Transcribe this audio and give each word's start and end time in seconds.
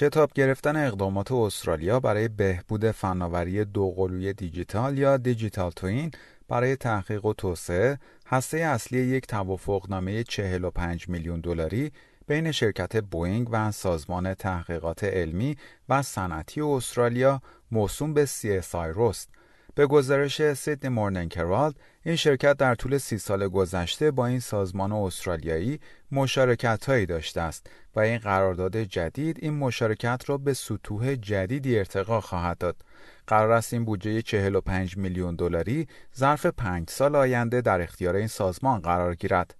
شتاب 0.00 0.32
گرفتن 0.34 0.86
اقدامات 0.86 1.32
استرالیا 1.32 2.00
برای 2.00 2.28
بهبود 2.28 2.90
فناوری 2.90 3.64
دوقلوی 3.64 4.32
دیجیتال 4.32 4.98
یا 4.98 5.16
digital 5.16 5.70
twin 5.70 6.10
برای 6.48 6.76
تحقیق 6.76 7.24
و 7.24 7.32
توسعه 7.32 7.98
هسته 8.26 8.58
اصلی 8.58 8.98
یک 8.98 9.26
توافقنامه 9.26 10.24
45 10.24 11.08
میلیون 11.08 11.40
دلاری 11.40 11.92
بین 12.26 12.52
شرکت 12.52 13.04
بوینگ 13.04 13.48
و 13.50 13.72
سازمان 13.72 14.34
تحقیقات 14.34 15.04
علمی 15.04 15.56
و 15.88 16.02
صنعتی 16.02 16.60
استرالیا 16.60 17.42
موسوم 17.70 18.14
به 18.14 18.26
CSIRO 18.26 18.74
است. 18.74 19.28
به 19.78 19.86
گزارش 19.86 20.52
Sydney 20.52 20.94
Morning 20.94 21.30
Herald 21.30 21.74
این 22.02 22.16
شرکت 22.16 22.56
در 22.56 22.74
طول 22.74 22.98
سی 22.98 23.18
سال 23.18 23.48
گذشته 23.48 24.10
با 24.10 24.26
این 24.26 24.40
سازمان 24.40 24.92
استرالیایی 24.92 25.80
مشارکت 26.12 26.84
هایی 26.84 27.06
داشته 27.06 27.40
است 27.40 27.70
و 27.96 28.00
این 28.00 28.18
قرارداد 28.18 28.76
جدید 28.76 29.38
این 29.42 29.54
مشارکت 29.54 30.22
را 30.26 30.38
به 30.38 30.54
سطوح 30.54 31.14
جدیدی 31.14 31.78
ارتقا 31.78 32.20
خواهد 32.20 32.58
داد. 32.58 32.76
قرار 33.26 33.52
است 33.52 33.72
این 33.72 33.84
بودجه 33.84 34.22
45 34.22 34.96
میلیون 34.96 35.36
دلاری 35.36 35.86
ظرف 36.16 36.46
پنج 36.46 36.90
سال 36.90 37.16
آینده 37.16 37.60
در 37.60 37.80
اختیار 37.80 38.16
این 38.16 38.26
سازمان 38.26 38.80
قرار 38.80 39.14
گیرد. 39.14 39.54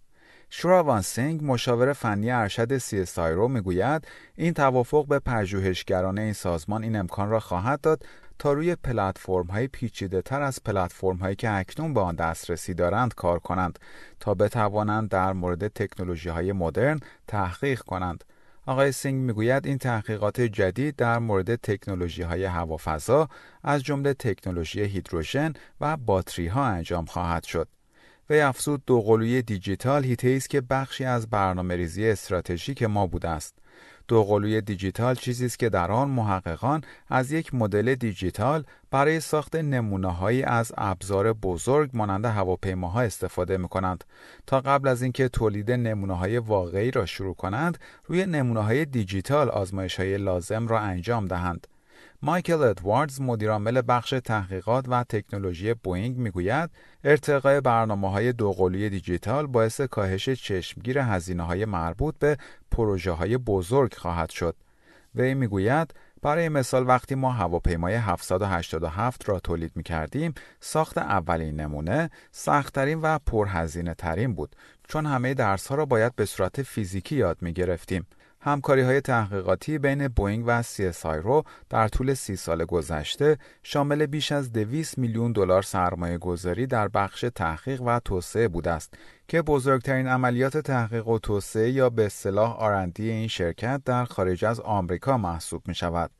شراوان 0.51 1.03
سینگ 1.03 1.41
مشاور 1.45 1.93
فنی 1.93 2.31
ارشد 2.31 2.73
رو 3.17 3.49
می‌گوید 3.49 4.09
این 4.37 4.55
توافق 4.55 5.07
به 5.07 5.19
پژوهشگران 5.19 6.19
این 6.19 6.33
سازمان 6.33 6.83
این 6.83 6.97
امکان 6.97 7.31
را 7.31 7.41
خواهد 7.41 7.81
داد 7.81 8.05
تا 8.39 8.53
روی 8.53 8.77
پلتفرم 8.77 9.47
های 9.47 9.69
پیچیده 9.69 10.23
تر 10.23 10.43
از 10.43 10.63
پلتفرم 10.65 11.17
هایی 11.17 11.37
که 11.37 11.51
اکنون 11.51 11.95
به 11.95 12.01
آن 12.01 12.15
دسترسی 12.15 12.75
دارند 12.75 13.15
کار 13.15 13.39
کنند 13.39 13.79
تا 14.21 14.35
بتوانند 14.35 15.09
در 15.09 15.33
مورد 15.33 15.69
تکنولوژی 15.69 16.29
های 16.29 16.53
مدرن 16.53 17.01
تحقیق 17.27 17.81
کنند. 17.81 18.25
آقای 18.67 18.93
سینگ 18.93 19.25
می‌گوید 19.25 19.67
این 19.67 19.79
تحقیقات 19.79 20.41
جدید 20.41 20.97
در 20.97 21.19
مورد 21.19 21.57
تکنولوژی 21.57 22.23
های 22.23 22.45
هوافضا 22.45 23.29
از 23.63 23.83
جمله 23.83 24.15
تکنولوژی 24.15 24.81
هیدروژن 24.81 25.53
و 25.81 25.97
باتری 25.97 26.47
ها 26.47 26.65
انجام 26.65 27.05
خواهد 27.05 27.45
شد. 27.45 27.69
وی 28.31 28.41
افزود 28.41 28.83
دوقلوی 28.87 29.43
دیجیتال 29.43 30.05
حیطه‌ای 30.05 30.28
است 30.37 30.51
که 30.51 30.61
بخشی 30.61 31.05
از 31.05 31.31
برنامه 31.31 31.77
ریزی 31.77 32.09
استراتژیک 32.09 32.83
ما 32.83 33.07
بوده 33.07 33.29
است. 33.29 33.55
دوقلوی 34.09 34.61
دیجیتال 34.61 35.15
چیزی 35.15 35.47
است 35.47 35.59
که 35.59 35.69
در 35.69 35.93
آن 35.93 36.11
محققان 36.11 36.81
از 37.09 37.33
یک 37.33 37.55
مدل 37.55 37.95
دیجیتال 37.95 38.65
برای 38.91 39.20
ساخت 39.20 39.57
نمونههایی 39.57 40.43
از 40.43 40.73
ابزار 40.79 41.33
بزرگ 41.33 41.91
مانند 41.95 42.25
هواپیماها 42.25 43.01
استفاده 43.01 43.57
می 43.57 43.69
کنند 43.69 44.05
تا 44.47 44.61
قبل 44.61 44.89
از 44.89 45.03
اینکه 45.03 45.29
تولید 45.29 45.70
نمونه 45.70 46.41
واقعی 46.41 46.91
را 46.91 47.07
شروع 47.07 47.35
کنند 47.35 47.79
روی 48.05 48.27
نمونه 48.27 48.61
های 48.61 48.85
دیجیتال 48.85 49.48
آزمایش 49.48 50.01
های 50.01 50.19
لازم 50.19 50.69
را 50.69 50.81
انجام 50.81 51.27
دهند 51.27 51.67
مایکل 52.22 52.62
ادواردز 52.62 53.20
مدیرعامل 53.20 53.83
بخش 53.89 54.14
تحقیقات 54.24 54.84
و 54.89 55.05
تکنولوژی 55.08 55.74
بوینگ 55.74 56.17
می‌گوید 56.17 56.70
ارتقای 57.05 57.61
برنامه 57.61 58.11
های 58.11 58.33
دوقلوی 58.33 58.90
دیجیتال 58.90 59.46
باعث 59.46 59.80
کاهش 59.80 60.30
چشمگیر 60.30 60.98
هزینه 60.98 61.42
های 61.42 61.64
مربوط 61.64 62.18
به 62.18 62.36
پروژه 62.70 63.11
های 63.11 63.39
بزرگ 63.39 63.95
خواهد 63.95 64.30
شد. 64.30 64.57
وی 65.14 65.34
می‌گوید 65.34 65.95
برای 66.23 66.48
مثال 66.48 66.89
وقتی 66.89 67.14
ما 67.14 67.33
هواپیمای 67.33 67.95
787 67.95 69.28
را 69.28 69.40
تولید 69.40 69.73
می 69.77 69.83
کردیم 69.83 70.34
ساخت 70.61 70.98
اولین 70.98 71.61
نمونه 71.61 72.11
سختترین 72.30 73.01
و 73.01 73.18
پرهزینه 73.18 73.95
ترین 73.95 74.34
بود 74.34 74.57
چون 74.89 75.07
همه 75.07 75.34
درس 75.34 75.67
ها 75.67 75.74
را 75.74 75.86
باید 75.86 76.17
به 76.17 76.24
صورت 76.24 76.62
فیزیکی 76.62 77.17
یاد 77.17 77.42
می 77.42 77.52
گرفتیم. 77.52 78.07
همکاری 78.53 78.83
های 78.83 79.01
تحقیقاتی 79.01 79.79
بین 79.79 80.09
بوینگ 80.09 80.45
و 80.47 80.63
CSI 80.63 81.05
رو 81.05 81.45
در 81.70 81.89
طول 81.89 82.14
سی 82.14 82.36
سال 82.36 82.64
گذشته 82.64 83.39
شامل 83.63 84.07
بیش 84.07 84.33
از 84.33 84.53
200 84.53 84.98
میلیون 84.98 85.33
دلار 85.33 85.63
سرمایه 85.63 86.19
گذاری 86.19 86.67
در 86.67 86.89
بخش 86.89 87.25
تحقیق 87.35 87.83
و 87.83 88.01
توسعه 88.01 88.48
بوده 88.48 88.70
است 88.70 88.95
که 89.29 89.42
بزرگترین 89.42 90.07
عملیات 90.07 90.58
تحقیق 90.58 91.08
و 91.08 91.19
توسعه 91.19 91.70
یا 91.70 91.91
به 91.91 92.07
اصطلاح 92.07 92.57
آرندی 92.57 93.11
این 93.11 93.29
شرکت 93.29 93.83
در 93.85 94.05
خارج 94.05 94.45
از 94.45 94.61
آمریکا 94.61 95.19
محسوب 95.19 95.63
می 95.69 95.75
شود. 95.75 96.11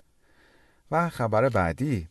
و 0.91 1.09
خبر 1.09 1.49
بعدی 1.49 2.09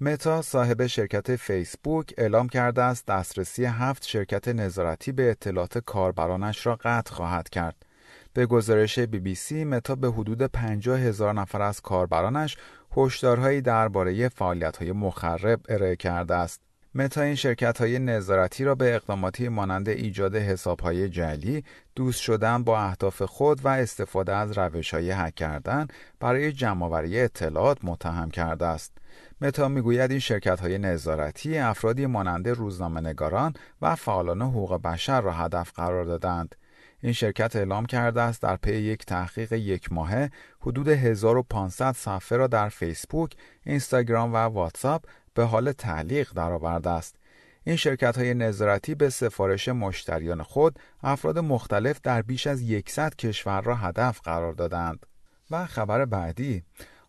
متا 0.00 0.42
صاحب 0.42 0.86
شرکت 0.86 1.36
فیسبوک 1.36 2.14
اعلام 2.18 2.48
کرده 2.48 2.82
است 2.82 3.06
دسترسی 3.06 3.64
هفت 3.64 4.06
شرکت 4.06 4.48
نظارتی 4.48 5.12
به 5.12 5.30
اطلاعات 5.30 5.78
کاربرانش 5.78 6.66
را 6.66 6.76
قطع 6.76 7.14
خواهد 7.14 7.48
کرد. 7.48 7.89
به 8.32 8.46
گزارش 8.46 8.98
بی 8.98 9.18
بی 9.18 9.34
سی 9.34 9.64
متا 9.64 9.94
به 9.94 10.10
حدود 10.10 10.42
50 10.42 11.00
هزار 11.00 11.34
نفر 11.34 11.62
از 11.62 11.80
کاربرانش 11.80 12.56
هشدارهایی 12.96 13.60
درباره 13.60 14.28
فعالیت‌های 14.28 14.92
مخرب 14.92 15.60
ارائه 15.68 15.96
کرده 15.96 16.34
است. 16.34 16.60
متا 16.94 17.22
این 17.22 17.34
شرکت 17.34 17.80
های 17.80 17.98
نظارتی 17.98 18.64
را 18.64 18.74
به 18.74 18.94
اقداماتی 18.94 19.48
مانند 19.48 19.88
ایجاد 19.88 20.36
حساب 20.36 20.80
های 20.80 21.08
جعلی، 21.08 21.64
دوست 21.94 22.20
شدن 22.20 22.64
با 22.64 22.80
اهداف 22.80 23.22
خود 23.22 23.64
و 23.64 23.68
استفاده 23.68 24.34
از 24.34 24.58
روش 24.58 24.94
های 24.94 25.10
حک 25.10 25.34
کردن 25.34 25.86
برای 26.20 26.52
جمعآوری 26.52 27.20
اطلاعات 27.20 27.78
متهم 27.82 28.30
کرده 28.30 28.66
است. 28.66 28.98
متا 29.40 29.68
می‌گوید 29.68 30.10
این 30.10 30.20
شرکت 30.20 30.60
های 30.60 30.78
نظارتی 30.78 31.58
افرادی 31.58 32.06
مانند 32.06 32.48
روزنامه 32.48 33.00
نگاران 33.00 33.54
و 33.82 33.94
فعالان 33.94 34.42
حقوق 34.42 34.82
بشر 34.82 35.20
را 35.20 35.32
هدف 35.32 35.72
قرار 35.72 36.04
دادند. 36.04 36.54
این 37.02 37.12
شرکت 37.12 37.56
اعلام 37.56 37.86
کرده 37.86 38.20
است 38.20 38.42
در 38.42 38.56
پی 38.56 38.76
یک 38.76 39.04
تحقیق 39.04 39.52
یک 39.52 39.92
ماهه 39.92 40.30
حدود 40.60 40.88
1500 40.88 41.92
صفحه 41.92 42.38
را 42.38 42.46
در 42.46 42.68
فیسبوک، 42.68 43.32
اینستاگرام 43.66 44.34
و 44.34 44.36
واتساپ 44.36 45.04
به 45.34 45.44
حال 45.44 45.72
تعلیق 45.72 46.32
درآورده 46.32 46.90
است. 46.90 47.16
این 47.64 47.76
شرکت 47.76 48.18
های 48.18 48.34
نظارتی 48.34 48.94
به 48.94 49.10
سفارش 49.10 49.68
مشتریان 49.68 50.42
خود 50.42 50.78
افراد 51.02 51.38
مختلف 51.38 52.00
در 52.02 52.22
بیش 52.22 52.46
از 52.46 52.62
100 52.86 53.16
کشور 53.16 53.60
را 53.60 53.74
هدف 53.74 54.20
قرار 54.20 54.52
دادند. 54.52 55.06
و 55.50 55.66
خبر 55.66 56.04
بعدی 56.04 56.62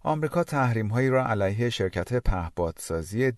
آمریکا 0.03 0.44
تحریم 0.44 0.88
هایی 0.88 1.09
را 1.09 1.28
علیه 1.28 1.69
شرکت 1.69 2.13
پهپادسازی 2.13 3.34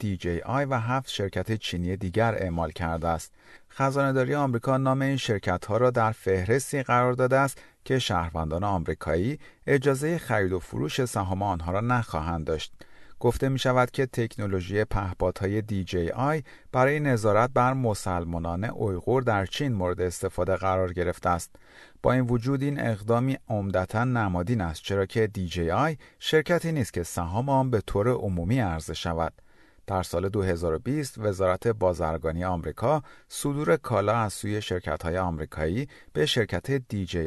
آی 0.45 0.65
و 0.65 0.73
هفت 0.73 1.09
شرکت 1.09 1.53
چینی 1.55 1.97
دیگر 1.97 2.35
اعمال 2.35 2.71
کرده 2.71 3.07
است. 3.07 3.33
خزانهداری 3.71 4.35
آمریکا 4.35 4.77
نام 4.77 5.01
این 5.01 5.17
شرکت 5.17 5.65
ها 5.65 5.77
را 5.77 5.91
در 5.91 6.11
فهرستی 6.11 6.83
قرار 6.83 7.13
داده 7.13 7.37
است 7.37 7.61
که 7.85 7.99
شهروندان 7.99 8.63
آمریکایی 8.63 9.39
اجازه 9.67 10.17
خرید 10.17 10.51
و 10.51 10.59
فروش 10.59 11.05
سهام 11.05 11.41
آنها 11.41 11.71
را 11.71 11.81
نخواهند 11.81 12.45
داشت. 12.45 12.73
گفته 13.23 13.49
می 13.49 13.59
شود 13.59 13.91
که 13.91 14.05
تکنولوژی 14.05 14.83
پهپادهای 14.83 15.61
آی 16.15 16.43
برای 16.71 16.99
نظارت 16.99 17.49
بر 17.53 17.73
مسلمانان 17.73 18.63
اویغور 18.63 19.23
در 19.23 19.45
چین 19.45 19.73
مورد 19.73 20.01
استفاده 20.01 20.55
قرار 20.55 20.93
گرفته 20.93 21.29
است. 21.29 21.55
با 22.01 22.13
این 22.13 22.21
وجود 22.21 22.63
این 22.63 22.79
اقدامی 22.79 23.37
عمدتا 23.49 24.03
نمادین 24.03 24.61
است 24.61 24.81
چرا 24.81 25.05
که 25.05 25.27
آی 25.73 25.97
شرکتی 26.19 26.71
نیست 26.71 26.93
که 26.93 27.03
سهام 27.03 27.49
آن 27.49 27.69
به 27.69 27.81
طور 27.81 28.09
عمومی 28.09 28.59
عرضه 28.59 28.93
شود. 28.93 29.33
در 29.87 30.03
سال 30.03 30.29
2020 30.29 31.17
وزارت 31.17 31.67
بازرگانی 31.67 32.43
آمریکا 32.43 33.03
صدور 33.27 33.77
کالا 33.77 34.15
از 34.15 34.33
سوی 34.33 34.61
های 35.03 35.17
آمریکایی 35.17 35.87
به 36.13 36.25
شرکت 36.25 36.71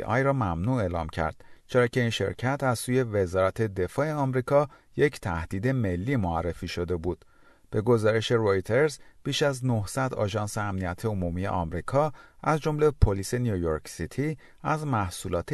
آی 0.06 0.22
را 0.22 0.32
ممنوع 0.32 0.82
اعلام 0.82 1.08
کرد 1.08 1.44
چرا 1.66 1.86
که 1.86 2.00
این 2.00 2.10
شرکت 2.10 2.62
از 2.62 2.78
سوی 2.78 3.02
وزارت 3.02 3.62
دفاع 3.62 4.12
آمریکا 4.12 4.68
یک 4.96 5.20
تهدید 5.20 5.68
ملی 5.68 6.16
معرفی 6.16 6.68
شده 6.68 6.96
بود. 6.96 7.24
به 7.70 7.82
گزارش 7.82 8.32
رویترز 8.32 8.98
بیش 9.22 9.42
از 9.42 9.64
900 9.64 10.14
آژانس 10.14 10.58
امنیت 10.58 11.04
عمومی 11.04 11.46
آمریکا 11.46 12.12
از 12.42 12.60
جمله 12.60 12.90
پلیس 12.90 13.34
نیویورک 13.34 13.88
City 13.88 14.38
از 14.62 14.86
محصولات 14.86 15.52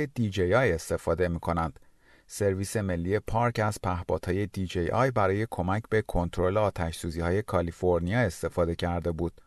DJI 0.55 0.73
استفاده 0.73 1.29
می 1.29 1.41
کنند. 1.41 1.81
سرویس 2.27 2.77
ملی 2.77 3.19
پارک 3.19 3.59
از 3.59 3.79
پهپادهای 3.83 4.47
DJI 4.93 5.11
برای 5.11 5.47
کمک 5.51 5.83
به 5.91 6.03
کنترل 6.03 6.57
آتشسوزی 6.57 7.21
های 7.21 7.43
کالیفرنیا 7.43 8.21
استفاده 8.21 8.75
کرده 8.75 9.13
بود. 9.13 9.41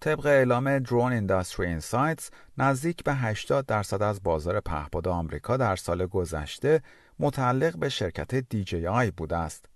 طبق 0.00 0.26
اعلام 0.26 0.78
Drone 0.78 1.12
Industry 1.12 1.66
Insights 1.66 2.30
نزدیک 2.58 3.04
به 3.04 3.14
80 3.14 3.66
درصد 3.66 4.02
از 4.02 4.22
بازار 4.22 4.60
پهپاد 4.60 5.08
آمریکا 5.08 5.56
در 5.56 5.76
سال 5.76 6.06
گذشته 6.06 6.82
متعلق 7.18 7.76
به 7.76 7.88
شرکت 7.88 8.34
DJI 8.34 9.10
بوده 9.10 9.36
است. 9.36 9.66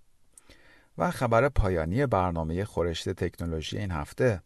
و 0.97 1.11
خبر 1.11 1.49
پایانی 1.49 2.05
برنامه 2.05 2.65
خورشت 2.65 3.09
تکنولوژی 3.09 3.77
این 3.77 3.91
هفته 3.91 4.41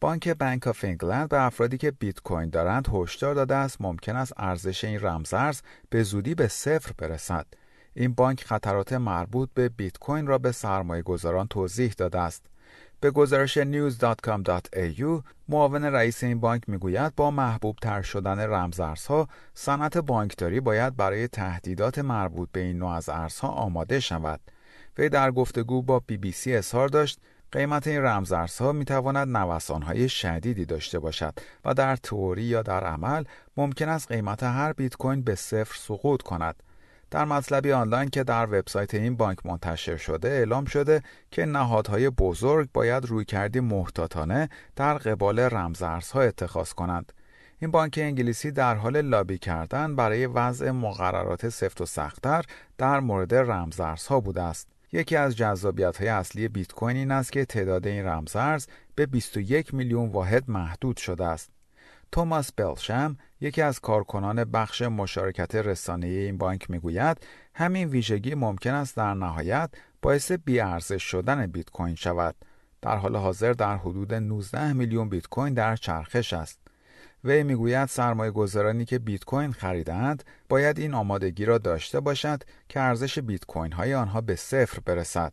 بانک 0.00 0.28
Bank 0.28 0.66
of 0.66 0.84
England 0.84 1.28
به 1.28 1.42
افرادی 1.42 1.78
که 1.78 1.90
بیت 1.90 2.20
کوین 2.20 2.50
دارند 2.50 2.88
هشدار 2.92 3.34
داده 3.34 3.54
است 3.54 3.80
ممکن 3.80 4.16
است 4.16 4.32
ارزش 4.36 4.84
این 4.84 5.00
رمزارز 5.00 5.60
به 5.90 6.02
زودی 6.02 6.34
به 6.34 6.48
صفر 6.48 6.92
برسد. 6.98 7.46
این 7.94 8.14
بانک 8.14 8.44
خطرات 8.44 8.92
مربوط 8.92 9.50
به 9.54 9.68
بیت 9.68 9.98
کوین 9.98 10.26
را 10.26 10.38
به 10.38 10.52
سرمایه 10.52 11.02
گذاران 11.02 11.46
توضیح 11.46 11.94
داده 11.98 12.18
است. 12.18 12.46
به 13.00 13.10
گزارش 13.10 13.58
news.com.au 13.58 15.22
معاون 15.48 15.84
رئیس 15.84 16.24
این 16.24 16.40
بانک 16.40 16.68
می‌گوید 16.68 17.14
با 17.14 17.30
محبوب 17.30 17.76
تر 17.82 18.02
شدن 18.02 18.40
رمزارزها 18.40 19.28
صنعت 19.54 19.98
بانکداری 19.98 20.60
باید 20.60 20.96
برای 20.96 21.28
تهدیدات 21.28 21.98
مربوط 21.98 22.48
به 22.52 22.60
این 22.60 22.78
نوع 22.78 22.90
از 22.90 23.08
ارزها 23.08 23.48
آماده 23.48 24.00
شود. 24.00 24.40
وی 24.98 25.08
در 25.08 25.30
گفتگو 25.30 25.82
با 25.82 26.00
بی 26.06 26.16
بی 26.16 26.32
سی 26.32 26.54
اظهار 26.54 26.88
داشت 26.88 27.20
قیمت 27.52 27.86
این 27.86 28.02
رمزارزها 28.02 28.72
می 28.72 28.84
تواند 28.84 29.36
نوسانهای 29.36 30.08
شدیدی 30.08 30.64
داشته 30.64 30.98
باشد 30.98 31.34
و 31.64 31.74
در 31.74 31.96
تئوری 31.96 32.42
یا 32.42 32.62
در 32.62 32.84
عمل 32.84 33.24
ممکن 33.56 33.88
است 33.88 34.12
قیمت 34.12 34.42
هر 34.42 34.72
بیت 34.72 34.96
کوین 34.96 35.22
به 35.22 35.34
صفر 35.34 35.76
سقوط 35.78 36.22
کند. 36.22 36.62
در 37.10 37.24
مطلبی 37.24 37.72
آنلاین 37.72 38.08
که 38.08 38.24
در 38.24 38.46
وبسایت 38.46 38.94
این 38.94 39.16
بانک 39.16 39.46
منتشر 39.46 39.96
شده 39.96 40.28
اعلام 40.28 40.64
شده 40.64 41.02
که 41.30 41.46
نهادهای 41.46 42.10
بزرگ 42.10 42.68
باید 42.74 43.04
روی 43.04 43.24
کردی 43.24 43.60
محتاطانه 43.60 44.48
در 44.76 44.94
قبال 44.94 45.38
رمزارزها 45.38 46.20
اتخاذ 46.20 46.72
کنند. 46.72 47.12
این 47.58 47.70
بانک 47.70 47.98
انگلیسی 48.02 48.50
در 48.50 48.74
حال 48.74 49.00
لابی 49.00 49.38
کردن 49.38 49.96
برای 49.96 50.26
وضع 50.26 50.70
مقررات 50.70 51.48
سفت 51.48 51.80
و 51.80 51.86
سختتر 51.86 52.44
در 52.78 53.00
مورد 53.00 53.34
رمزارزها 53.34 54.20
بوده 54.20 54.42
است. 54.42 54.68
یکی 54.92 55.16
از 55.16 55.36
جذابیت 55.36 55.96
های 55.96 56.08
اصلی 56.08 56.48
بیت 56.48 56.72
کوین 56.72 56.96
این 56.96 57.10
است 57.10 57.32
که 57.32 57.44
تعداد 57.44 57.86
این 57.86 58.06
رمزارز 58.06 58.66
به 58.94 59.06
21 59.06 59.74
میلیون 59.74 60.08
واحد 60.08 60.50
محدود 60.50 60.96
شده 60.96 61.24
است. 61.24 61.55
توماس 62.12 62.52
بلشم 62.52 63.16
یکی 63.40 63.62
از 63.62 63.80
کارکنان 63.80 64.44
بخش 64.44 64.82
مشارکت 64.82 65.54
رسانه 65.54 66.06
این 66.06 66.38
بانک 66.38 66.70
می‌گوید 66.70 67.26
همین 67.54 67.88
ویژگی 67.88 68.34
ممکن 68.34 68.74
است 68.74 68.96
در 68.96 69.14
نهایت 69.14 69.70
باعث 70.02 70.32
بیارزش 70.32 71.02
شدن 71.02 71.46
بیت 71.46 71.70
کوین 71.70 71.94
شود. 71.94 72.34
در 72.82 72.96
حال 72.96 73.16
حاضر 73.16 73.52
در 73.52 73.76
حدود 73.76 74.14
19 74.14 74.72
میلیون 74.72 75.08
بیت 75.08 75.26
کوین 75.26 75.54
در 75.54 75.76
چرخش 75.76 76.32
است. 76.32 76.58
وی 77.24 77.42
می‌گوید 77.42 77.88
سرمایه 77.88 78.30
گذارانی 78.30 78.84
که 78.84 78.98
بیت 78.98 79.24
کوین 79.24 79.52
خریدند 79.52 80.24
باید 80.48 80.78
این 80.78 80.94
آمادگی 80.94 81.44
را 81.44 81.58
داشته 81.58 82.00
باشد 82.00 82.42
که 82.68 82.80
ارزش 82.80 83.18
بیت 83.18 83.44
کوین 83.44 83.72
های 83.72 83.94
آنها 83.94 84.20
به 84.20 84.36
صفر 84.36 84.80
برسد. 84.84 85.32